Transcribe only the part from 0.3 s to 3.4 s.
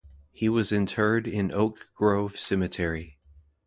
He was interred in Oak Grove Cemetery.